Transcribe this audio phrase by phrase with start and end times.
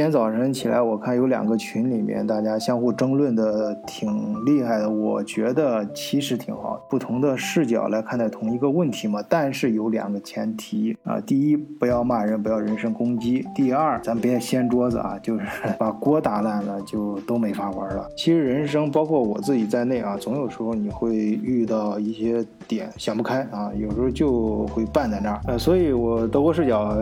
[0.00, 4.88] 今天早晨起来，我看有两个群里面大家相互争论的挺厉害的。
[4.88, 9.22] 我觉得其实挺好，不同的视角来看待同一个问题嘛。
[9.28, 15.44] 但是有两个前提啊：第一，不要骂人，不要人身攻击；第二，咱别掀桌子啊，就是
[15.78, 18.08] 把锅打烂了就都没法玩了。
[18.16, 25.40] 其实人生包括我自己在内啊，总有时候你会遇到一些点想不开啊，有时候就会绊在那儿。
[25.46, 26.96] 呃，所以我德国视角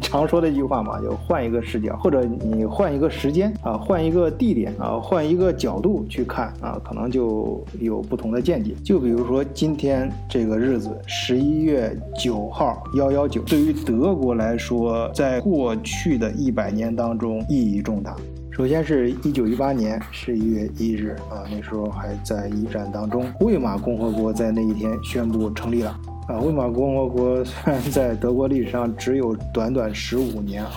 [0.00, 2.28] 常说的一句话嘛，就换一个视角，或者。
[2.42, 8.74] 你换一个时间啊，换一个地点啊，换一个角度去看啊，可能就有不同的见解。
[8.82, 18.16] 就比如说今天这个日子，十一月九号幺幺九，对于德国来说，在过去的一百年当中意义重大。
[18.50, 26.38] 首先是一九一八年十一月一日啊，那时候还在一战当中，魏玛共和国在那一天宣布成立了啊。
[26.40, 30.70] 魏玛共和国虽然在德国历史上只有短短十五年啊。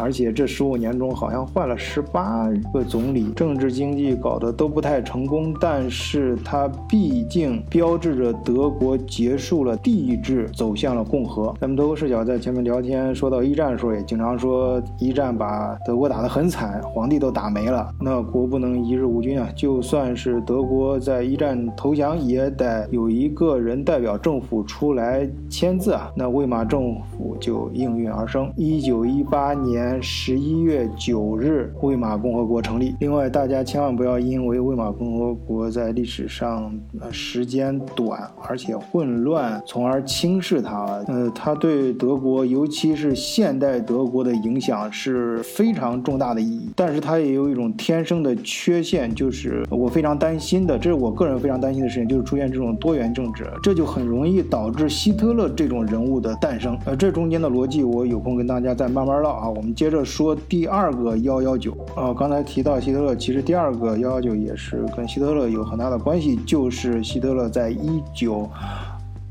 [0.00, 5.54] 而且这十五年中好像换了十八个总理，政治经济搞得都不太成功。
[5.60, 11.54] 但是它毕竟标志着德国结束了帝制，走向了共和。
[11.60, 17.92] 咱们德国视角在前面聊天说到一战的时候，也经常说一战把德国打得很惨，皇帝都打没了。
[18.00, 19.48] 那国不能一日无君啊！
[19.54, 26.10] 就算是德国在一战投降，也得有一个人代表政府出来签字啊。
[26.16, 28.50] 那魏玛政府就应运而生。
[28.56, 29.89] 一九一八年。
[30.02, 32.94] 十一月九日，魏玛共和国成立。
[33.00, 41.02] 另外，大家千万不要因为魏玛共和国在历史上呃时间短而且混乱，从而轻视它。
[41.06, 46.68] 呃，它对德国，尤其是现代德国的影响是非常重大的意义。
[46.76, 56.78] 但是它也有一种天生的缺陷，就是我非常担心的，这是我个人非常担心的事情，就是出现这种多元政治，这就很容易导致希特勒这种人物的诞生。
[56.84, 59.48] 呃，这中间的逻辑，我有空跟大家再慢慢唠啊。
[59.48, 59.69] 我们。
[59.74, 68.48] 接着说第二个幺幺九啊，刚才提到希特勒，其实第二个幺幺九也是跟希特勒有很大的关系，就是希特勒在一九。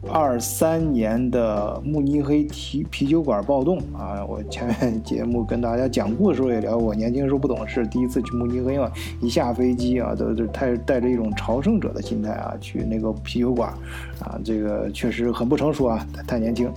[0.07, 8.89] 二三年的慕尼黑啤啤酒馆暴动啊，我前面节目跟大家讲故事的时候也聊过，年轻时候不懂事，第一次去慕尼黑嘛，
[9.21, 13.73] 一下飞机啊，都都太带着一种朝圣者的心态啊，去那个啤酒馆，
[14.21, 16.71] 啊，这个确实很不成熟啊，太年轻，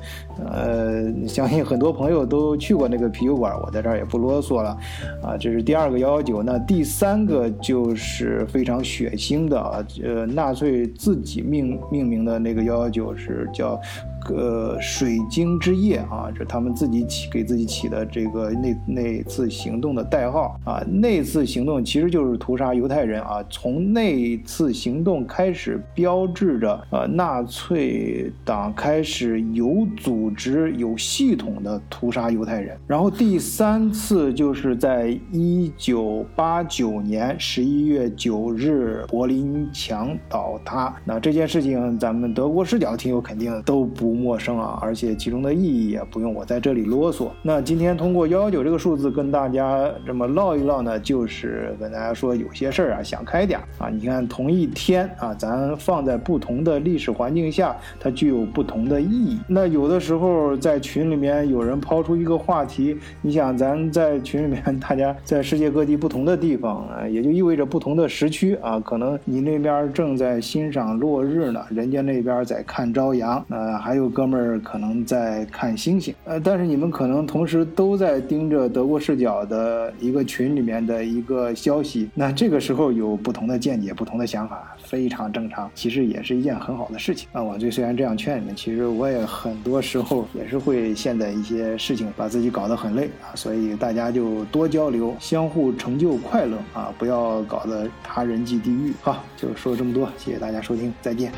[0.44, 4.77] 呃，相信很多朋友都去过那个啤酒馆，我在这儿也不啰嗦了，
[5.22, 13.12] 啊，这是第二个幺幺九，那第三个就是非常血腥的啊，呃，纳粹自己命命名的那个幺幺九。
[13.17, 13.81] 是叫。
[14.25, 20.83] 个水晶之夜啊，这他们自己起给自己起的这个那那次行动的代号啊。
[20.87, 23.44] 那次行动其实就是屠杀犹太人啊。
[23.50, 32.77] 从那次行动开始，标志着呃纳粹党开始有组织、有系统的屠杀犹太人。
[32.87, 40.94] 然后第三次就是在一九八九年十一月九日柏林墙倒塌。
[41.05, 44.12] 那这件事情，咱们德国视角听友肯定都不。
[44.12, 47.31] 不陌生啊，而且其中的意义也不用我在这里啰嗦。
[47.41, 53.89] 那今天通过幺幺九这个数字跟大家这么唠一唠呢，就是跟大家说有些事儿啊，想开点儿啊。
[53.89, 59.39] 你看同一天啊，咱放在不同的历史环境下，它具有不同的意义。
[59.49, 74.02] 那有的时候在群里面有人抛出一个话题，你想咱在群里面大家在世界各地不同的地方啊，也就意味着不同的时区啊，可能你那边正在欣赏落日呢，人家那边在看朝阳，呃，还有。
[74.03, 87.29] 有哥们儿可能在看星星，呃，但是你们可能同时都在盯着德国视角的一个群里面的一个消息，那这个时候有不同的见解、不同的想法，非常正常，其实也是一件很好的事情。
[87.33, 98.93] 啊，我就虽然这样劝你们，其实我也很多时候也是会陷在一些事情，把自己搞得很累啊，所以大家就多交流，相互成就快乐啊，不要搞得他人即地狱。
[99.01, 101.33] 好，就说这么多，谢谢大家收听，再见。